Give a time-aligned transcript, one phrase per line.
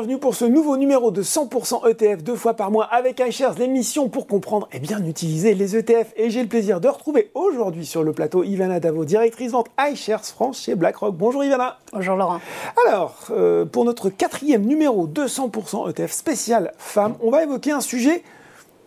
[0.00, 4.08] Bienvenue pour ce nouveau numéro de 100% ETF deux fois par mois avec iShares, l'émission
[4.08, 6.14] pour comprendre et bien utiliser les ETF.
[6.16, 10.24] Et j'ai le plaisir de retrouver aujourd'hui sur le plateau Ivana Davo, directrice vente iShares
[10.24, 11.14] France chez BlackRock.
[11.14, 11.76] Bonjour Ivana.
[11.92, 12.40] Bonjour Laurent.
[12.86, 17.82] Alors, euh, pour notre quatrième numéro de 100% ETF spécial femmes, on va évoquer un
[17.82, 18.22] sujet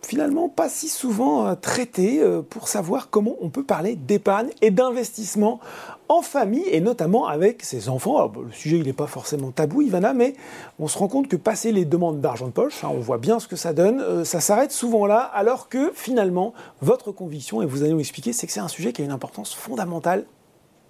[0.04, 4.70] finalement pas si souvent euh, traité euh, pour savoir comment on peut parler d'épargne et
[4.70, 5.60] d'investissement
[6.08, 8.30] en famille et notamment avec ses enfants.
[8.34, 10.34] le sujet il n'est pas forcément tabou Ivana, mais
[10.78, 13.38] on se rend compte que passer les demandes d'argent de poche, hein, on voit bien
[13.38, 17.66] ce que ça donne, euh, ça s'arrête souvent là alors que finalement votre conviction, et
[17.66, 20.26] vous allez nous expliquer, c'est que c'est un sujet qui a une importance fondamentale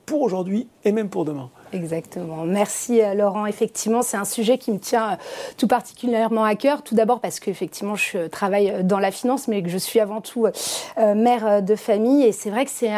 [0.07, 1.51] pour aujourd'hui et même pour demain.
[1.73, 2.45] Exactement.
[2.45, 3.47] Merci euh, Laurent.
[3.47, 5.17] Effectivement, c'est un sujet qui me tient euh,
[5.57, 6.83] tout particulièrement à cœur.
[6.83, 10.21] Tout d'abord parce qu'effectivement, je travaille euh, dans la finance, mais que je suis avant
[10.21, 10.47] tout
[10.97, 12.25] mère de famille.
[12.25, 12.93] Et c'est vrai que c'est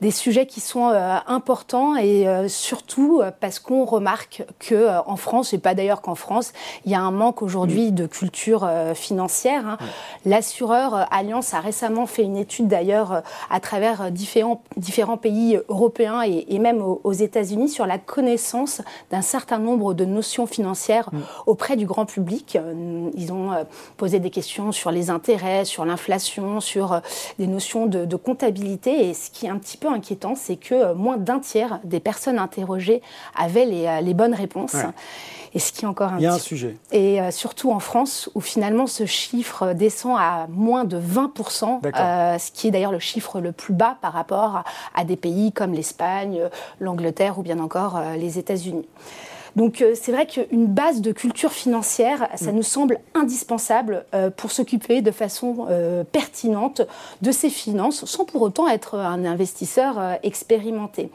[0.00, 0.88] des sujets qui sont
[1.26, 6.52] importants et surtout parce qu'on remarque que en France, et pas d'ailleurs qu'en France,
[6.84, 9.66] il y a un manque aujourd'hui de culture financière.
[9.66, 9.78] Hein.
[10.24, 16.58] L'assureur Alliance a récemment fait une étude d'ailleurs à travers différents, différents pays européens et,
[16.58, 21.20] même aux, aux États-Unis sur la connaissance d'un certain nombre de notions financières mm.
[21.46, 22.56] auprès du grand public.
[22.56, 23.64] Euh, ils ont euh,
[23.96, 27.00] posé des questions sur les intérêts, sur l'inflation, sur euh,
[27.38, 29.08] des notions de, comptabilité.
[29.08, 32.38] Et ce qui est un petit peu inquiétant, c'est que moins d'un tiers des personnes
[32.38, 33.00] interrogées
[33.34, 34.76] avaient les, bonnes réponses.
[35.54, 36.76] Et ce qui est encore un, Il y a un sujet.
[36.92, 41.80] Et surtout en France, où finalement ce chiffre descend à moins de 20%,
[42.38, 44.64] ce qui est d'ailleurs le chiffre le plus bas par rapport
[44.94, 46.40] à des pays comme l'Espagne,
[46.80, 48.86] l'Angleterre ou bien encore euh, les États-Unis.
[49.56, 52.56] Donc euh, c'est vrai qu'une base de culture financière, ça mm.
[52.56, 55.66] nous semble indispensable euh, pour s'occuper de façon
[56.12, 56.82] pertinente
[57.20, 61.10] de ses finances, sans pour autant être un investisseur expérimenté.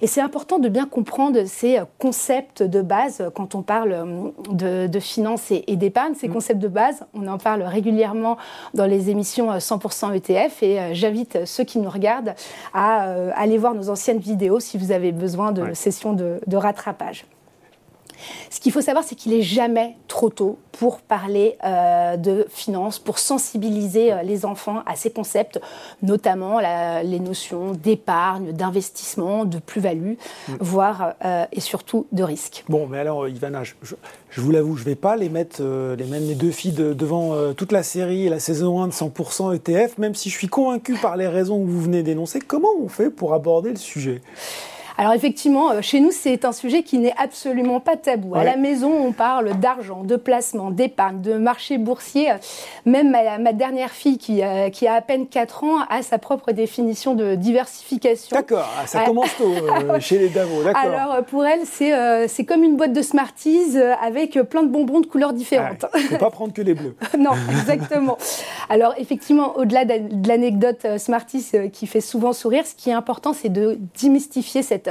[0.00, 5.50] Et c'est important de bien comprendre ces concepts de base quand on parle de, finances
[5.50, 6.14] et, d'épargne.
[6.14, 6.32] Ces mm.
[6.32, 8.36] concepts de base, on en parle régulièrement
[8.74, 12.34] dans les émissions 100% ETF et j'invite ceux qui nous regardent
[12.74, 13.02] à
[13.34, 17.26] aller voir nos anciennes vidéos si vous avez besoin de sessions de rattrapage.
[18.50, 22.98] Ce qu'il faut savoir, c'est qu'il n'est jamais trop tôt pour parler euh, de finances,
[22.98, 25.60] pour sensibiliser euh, les enfants à ces concepts,
[26.02, 30.14] notamment les notions d'épargne, d'investissement, de plus-value,
[30.48, 30.54] mm.
[30.60, 32.64] voire euh, et surtout de risque.
[32.68, 33.74] Bon, mais alors, Ivana, je,
[34.36, 37.72] vous l'avoue, je ne vais pas les mettre, les, mêmes les deux filles devant toute
[37.72, 41.28] la série la saison 1 de 100% ETF, même si je suis convaincu par les
[41.28, 42.40] raisons que vous venez d'énoncer.
[42.40, 44.22] Comment on fait pour aborder le sujet?
[44.98, 48.34] Alors effectivement, euh, chez nous, c'est un sujet qui n'est absolument pas tabou.
[48.34, 52.32] À la maison, on parle d'argent, de placement, d'épargne, de marché boursier.
[52.84, 56.52] Même ma, dernière fille, qui, euh, qui, a à peine 4 ans, a sa propre
[56.52, 58.36] définition de diversification.
[58.36, 62.76] D'accord, ah, ça commence tôt euh, chez les Davo, Alors pour elle, c'est comme une
[62.76, 65.86] boîte de Smarties avec plein de bonbons de couleurs différentes.
[65.94, 66.96] Il ne faut pas prendre que les bleus.
[67.18, 68.18] non, exactement.
[68.68, 73.48] Alors effectivement, au-delà de l'anecdote Smarties qui fait souvent sourire, ce qui est important, c'est
[73.48, 74.81] de démystifier cette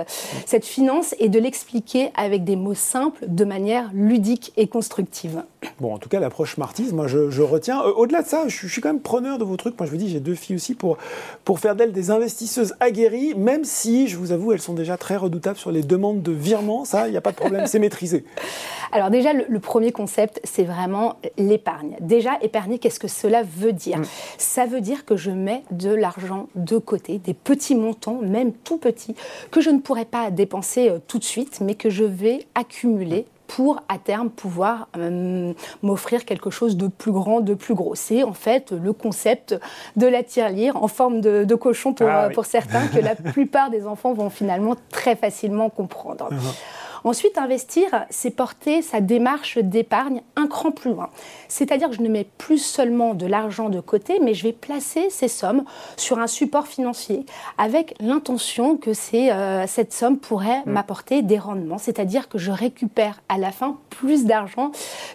[0.46, 5.44] cette, finance et de l'expliquer avec des mots simples, de manière ludique et constructive.
[5.80, 7.82] Bon, en tout cas, l'approche Smarties, moi, je, retiens.
[7.82, 9.78] Euh, au-delà de ça, je, suis quand même preneur de vos trucs.
[9.80, 10.98] Moi, je vous dis, j'ai deux filles aussi pour,
[11.46, 15.16] pour faire d'elles des investisseuses aguerries, même si, je vous avoue, elles sont déjà très
[15.16, 16.86] redoutables sur les demandes de virement.
[16.86, 18.26] Ça, il n'y a pas de problème, c'est maîtrisé.
[18.92, 21.96] Alors déjà, le, premier concept, c'est vraiment l'épargne.
[22.02, 24.06] Déjà, épargner, qu'est-ce que cela veut dire mm.
[24.38, 28.78] Ça veut dire que je mets de l'argent de côté, des petits montants, même tout
[28.78, 29.16] petits,
[29.50, 33.26] que je ne pourrais pas dépenser euh, tout de suite, mais que je vais accumuler
[33.48, 35.54] pour à terme pouvoir euh,
[35.84, 37.96] m'offrir quelque chose de plus grand, de plus gros.
[37.96, 39.60] C'est en fait le concept
[39.98, 43.70] de la tirelire en forme de, cochon pour, ah euh, pour certains que la plupart
[43.70, 46.30] des enfants vont finalement très facilement comprendre.
[46.32, 46.56] Uh-huh.
[47.04, 51.10] Ensuite, investir, c'est porter sa démarche d'épargne un cran plus loin.
[51.48, 55.10] C'est-à-dire que je ne mets plus seulement de l'argent de côté, mais je vais placer
[55.10, 55.64] ces sommes
[55.98, 57.26] sur un support financier
[57.58, 60.72] avec l'intention que euh, cette somme pourrait mm.
[60.72, 61.78] m'apporter des rendements.
[61.78, 64.72] C'est-à-dire que je récupère à la fin plus d'argent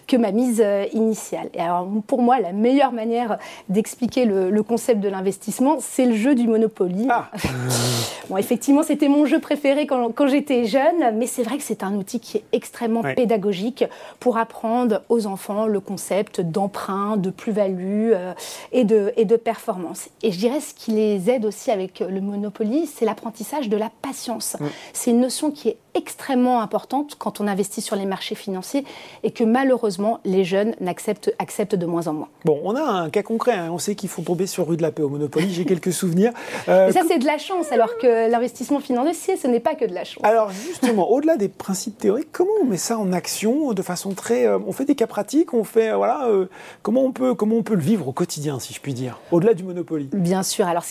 [0.07, 1.49] que ma mise euh, initiale.
[1.53, 3.37] Et alors, pour moi, la meilleure manière
[3.69, 7.07] d'expliquer le, concept de l'investissement, c'est le jeu du Monopoly.
[7.09, 7.29] Ah.
[8.29, 11.76] bon, effectivement, c'était mon jeu préféré quand, quand j'étais jeune, mais c'est vrai que c'est
[11.77, 13.83] c'est un outil qui est extrêmement pédagogique
[14.19, 18.33] pour apprendre aux enfants le concept d'emprunt, de plus-value euh,
[18.71, 20.09] et, de, et de performance.
[20.23, 23.91] Et je dirais ce qui les aide aussi avec le Monopoly, c'est l'apprentissage de la
[24.01, 24.57] patience.
[24.93, 28.85] C'est une notion qui est extrêmement importante quand on investit sur les marchés financiers
[29.23, 32.27] et que malheureusement les jeunes n'acceptent acceptent de moins en moins.
[32.45, 33.69] Bon, on a un cas concret, hein.
[33.71, 36.31] on sait qu'il faut tomber sur rue de la paix au Monopoly, j'ai quelques souvenirs.
[36.67, 39.93] Euh, ça c'est de la chance, alors que l'investissement financier, ce n'est pas que de
[39.93, 40.23] la chance.
[40.23, 44.45] Alors justement, au-delà des principes théoriques, comment on met ça en action de façon très...
[44.45, 45.93] Euh, on fait des cas pratiques, on fait...
[45.93, 46.45] voilà, euh,
[46.83, 49.53] comment, on peut, comment on peut le vivre au quotidien, si je puis dire, au-delà
[49.53, 50.09] du Monopoly?
[50.13, 50.83] Bien sûr, alors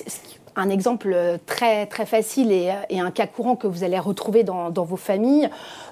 [0.56, 1.16] un exemple
[1.46, 5.48] très, très facile et, un cas courant que vous allez retrouver dans, vos familles,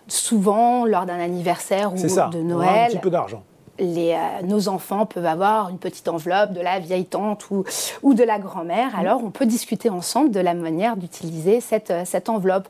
[0.09, 2.87] souvent lors d'un anniversaire ou de Noël.
[2.87, 3.43] Un petit peu d'argent.
[3.79, 7.65] Les, euh, nos enfants peuvent avoir une petite enveloppe de la vieille tante ou,
[8.05, 8.93] ou de la grand-mère.
[8.93, 9.01] Mm.
[9.01, 12.69] Alors, on peut discuter ensemble de la manière d'utiliser cette, euh, cette enveloppe.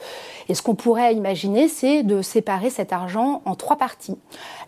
[0.48, 4.16] Et ce qu'on pourrait imaginer, c'est de séparer cet argent en trois parties.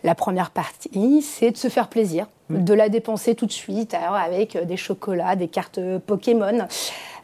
[0.03, 4.57] La première partie, c'est de se faire plaisir, de la dépenser tout de suite avec
[4.65, 6.67] des chocolats, des cartes Pokémon.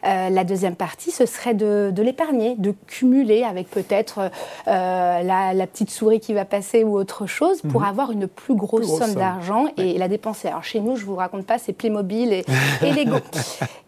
[0.04, 4.30] Euh, la deuxième partie, ce serait de, l'épargner, de cumuler avec peut-être
[4.68, 7.86] euh, la, petite souris qui va passer ou autre chose pour mhm.
[7.86, 10.48] avoir une plus grosse, somme, d'argent et la dépenser.
[10.48, 12.44] Alors chez nous, je ne vous raconte pas, c'est Playmobil et,
[12.82, 13.16] et Lego.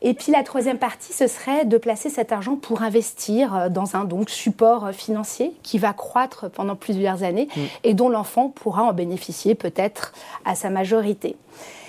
[0.00, 3.94] et puis la troisième partie, ce serait de placer cet argent pour investir euh, dans
[3.96, 7.60] un donc, support financier qui va croître pendant plusieurs années mm.
[7.84, 10.12] et dont l'enfant pourra en bénéficier peut-être
[10.46, 11.25] à sa majorité.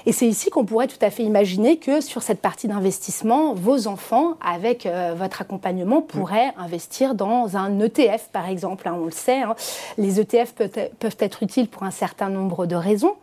[0.07, 3.87] Et c'est ici qu'on pourrait tout à fait imaginer que sur cette partie d'investissement, vos
[3.87, 8.87] enfants, avec euh, votre accompagnement, pourraient investir dans un ETF, par exemple.
[8.87, 9.55] Hein, on le sait, hein.
[9.97, 13.15] les ETF peuvent être utiles pour un certain nombre de raisons.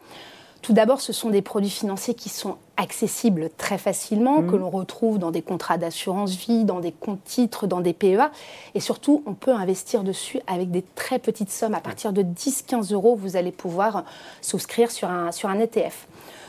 [0.64, 4.50] Tout d'abord, ce sont des produits financiers qui sont accessibles très facilement, mmh.
[4.50, 8.30] que l'on retrouve dans des contrats d'assurance vie, dans des comptes titres, dans des PEA.
[8.74, 11.74] Et surtout, on peut investir dessus avec des très petites sommes.
[11.74, 14.04] À partir de 10-15 euros, vous allez pouvoir
[14.40, 16.06] souscrire sur un, sur un ETF.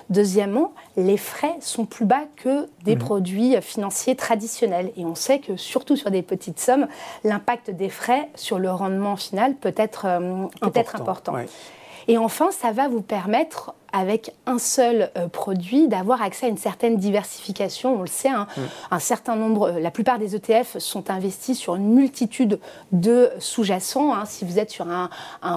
[0.09, 2.99] Deuxièmement, les frais sont plus bas que des mmh.
[2.99, 4.93] produits financiers traditionnels.
[4.95, 6.87] Et on sait que surtout sur des petites sommes,
[7.25, 11.33] l'impact des frais sur le rendement final peut être, euh, important.
[12.07, 16.57] Et enfin, ça va vous permettre, avec un seul euh, produit, d'avoir accès à une
[16.57, 17.95] certaine diversification.
[17.95, 18.61] On le sait, hein, mm.
[18.91, 22.59] un certain nombre, euh, la plupart des ETF sont investis sur une multitude
[22.91, 24.13] de sous-jacents.
[24.13, 24.25] Hein.
[24.25, 25.09] Si vous êtes sur un,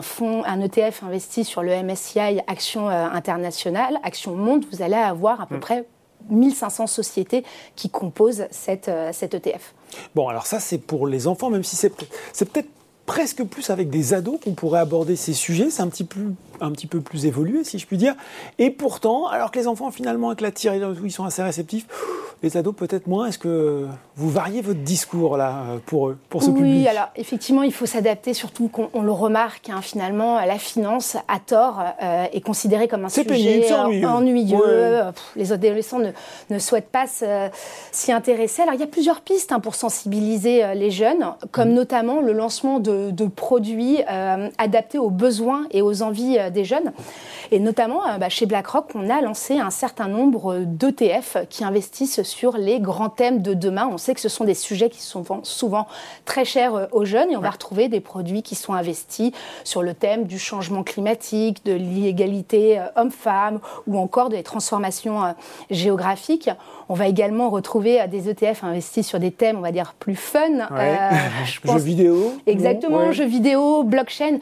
[0.02, 5.40] fonds, un ETF investi sur le MSCI Action euh, Internationale, Action Monde, vous allez avoir
[5.40, 5.60] à peu mm.
[5.60, 5.84] près
[6.30, 9.74] 1500 sociétés qui composent cette, cet ETF.
[10.14, 12.68] Bon, alors ça, c'est pour les enfants, même si c'est peut-être
[13.08, 15.70] presque plus avec des ados qu'on pourrait aborder ces sujets.
[15.70, 16.20] C'est un petit, peu,
[16.60, 18.14] un petit peu plus évolué, si je puis dire.
[18.58, 21.86] Et pourtant, alors que les enfants, finalement, avec la tire, ils sont assez réceptifs,
[22.42, 23.26] les ados peut-être moins.
[23.26, 26.74] Est-ce que vous variez votre discours là pour eux, pour ce oui, public?
[26.74, 31.40] Oui, alors effectivement, il faut s'adapter, surtout qu'on le remarque, hein, finalement, la finance, à
[31.40, 33.72] tort, euh, est considérée comme un sujet
[34.04, 34.58] ennuyeux.
[35.34, 36.10] les adolescents ne,
[36.50, 37.06] ne souhaitent pas
[37.90, 38.62] s'y intéresser.
[38.62, 41.74] Alors il y a plusieurs pistes hein, pour sensibiliser euh, les jeunes, comme mm.
[41.74, 42.97] notamment le lancement de,
[43.28, 46.92] produits euh, adaptés aux besoins et aux envies des jeunes.
[47.50, 52.56] Et notamment, bah, chez BlackRock, on a lancé un certain nombre d'ETF qui investissent sur
[52.56, 53.88] les grands thèmes de demain.
[53.90, 55.86] On sait que ce sont des sujets qui sont souvent
[56.24, 59.32] très chers euh, aux jeunes et on va retrouver des produits qui sont investis
[59.64, 65.32] sur le thème du changement climatique, de l'égalité euh, homme-femme ou encore des transformations euh,
[65.70, 66.50] géographiques.
[66.88, 70.68] On va également retrouver des ETF investis sur des thèmes, on va dire, plus fun.
[71.64, 72.32] jeux vidéo.
[72.46, 74.38] Exactement, jeux vidéo, blockchain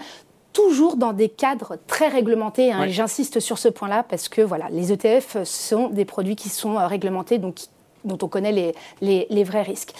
[0.52, 2.72] toujours dans des cadres très réglementés.
[2.72, 6.48] Hein, et j'insiste sur ce point-là parce que voilà, les ETF sont des produits qui
[6.48, 7.56] sont réglementés, donc
[8.06, 8.53] dont on connaît
[9.00, 9.93] les, les, vrais risques.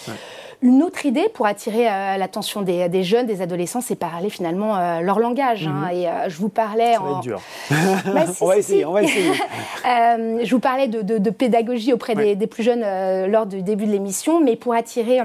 [0.61, 4.77] Une autre idée pour attirer euh, l'attention des, des, jeunes, des adolescents, c'est parler finalement
[4.77, 5.67] euh, leur langage.
[5.67, 5.89] Hein.
[5.91, 5.97] Mhm.
[5.97, 7.41] Et euh, je vous parlais Ça Va être dur.
[7.69, 9.31] Bah, on, va essayer, on va essayer,
[9.85, 12.83] je vous parlais de, de, pédagogie auprès des, des, plus jeunes
[13.29, 15.19] lors du début de l'émission, mais pour attirer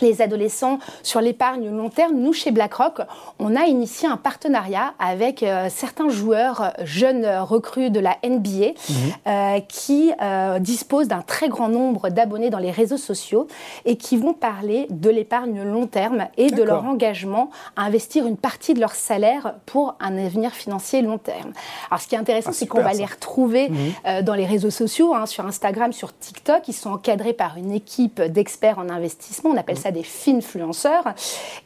[0.00, 3.00] les adolescents sur l'épargne long terme, nous chez BlackRock,
[3.38, 8.48] on a initié un partenariat avec euh, certains joueurs euh, jeunes recrues de la NBA
[8.48, 8.74] mhm.
[9.26, 10.12] euh, qui
[10.60, 13.46] disposent d'un très grand nombre d'abonnés dans les réseaux sociaux
[13.84, 18.36] et qui vont parler de l'épargne long terme et de leur engagement à investir une
[18.36, 21.52] partie de leur salaire pour un avenir financier long terme.
[21.90, 24.22] Alors ce qui est intéressant, ah, c'est qu'on va les retrouver mhm.
[24.22, 26.68] dans les réseaux sociaux, hein, sur Instagram, sur TikTok.
[26.68, 29.50] Ils sont encadrés par une équipe d'experts en investissement.
[29.50, 31.14] On appelle ça des finfluenceurs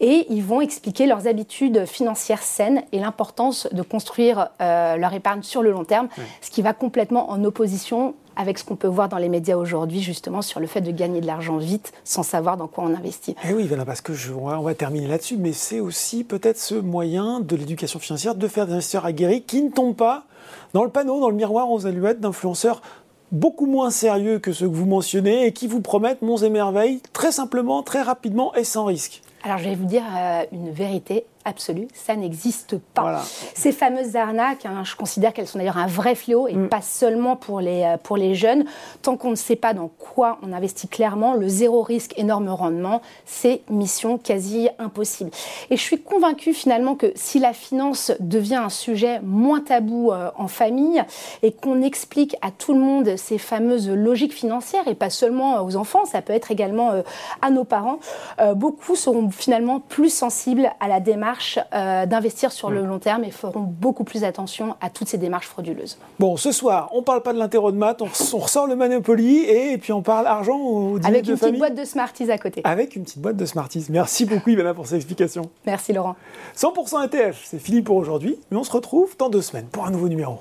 [0.01, 5.43] et ils vont expliquer leurs habitudes financières saines et l'importance de construire euh, leur épargne
[5.43, 6.09] sur le long terme,
[6.41, 10.01] ce qui va complètement en opposition avec ce qu'on peut voir dans les médias aujourd'hui,
[10.01, 13.37] justement, sur le fait de gagner de l'argent vite sans savoir dans quoi on investit.
[13.49, 17.41] Eh oui, parce que je, on va terminer là-dessus, mais c'est aussi peut-être ce moyen
[17.41, 20.25] de l'éducation financière de faire des investisseurs aguerris qui ne tombent pas
[20.73, 22.81] dans le panneau, dans le miroir aux alouettes d'influenceurs
[23.33, 27.01] beaucoup moins sérieux que ceux que vous mentionnez et qui vous promettent monts et merveilles
[27.13, 29.23] très simplement, très rapidement et sans risque.
[29.43, 33.23] Alors je vais vous dire euh, une vérité, absolue, ça n'existe pas.
[33.55, 36.69] Ces fameuses arnaques, hein, je considère qu'elles sont d'ailleurs un vrai fléau et mm.
[36.69, 38.65] pas seulement pour les, euh, pour les jeunes.
[39.03, 43.01] Tant qu'on ne sait pas dans quoi on investit clairement, le zéro risque, énorme rendement,
[43.25, 45.31] c'est mission quasi impossible.
[45.71, 50.31] Et je suis convaincue finalement que si la finance devient un sujet moins tabou euh,
[50.37, 51.03] en famille
[51.43, 55.77] et qu'on explique à tout le monde ces fameuses logiques financières et pas seulement aux
[55.77, 57.03] enfants, ça peut être également euh,
[57.41, 57.99] à nos parents,
[58.55, 61.30] beaucoup seront finalement plus sensibles à la démarche
[61.75, 65.47] euh, d'investir sur le long terme et feront beaucoup plus attention à toutes ces démarches
[65.47, 65.99] frauduleuses.
[66.19, 69.45] Bon, ce soir, on ne parle pas de l'interro de maths, on, ressort le Monopoly
[69.45, 72.61] et, puis on parle argent au dîner Avec une petite boîte de Smarties à côté.
[72.65, 73.87] Avec une petite boîte de Smarties.
[73.91, 75.51] Merci beaucoup Ivana pour ces explications.
[75.67, 76.17] Merci Laurent.
[76.57, 79.91] 100% ETF, c'est fini pour aujourd'hui, mais on se retrouve dans deux semaines pour un
[79.91, 80.39] nouveau numéro.